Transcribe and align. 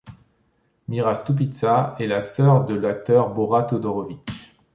Mira 0.87 1.13
Stupica 1.13 1.95
est 1.99 2.21
sœur 2.21 2.65
de 2.65 2.73
l'acteur 2.73 3.35
Bora 3.35 3.61
Todorović. 3.61 4.57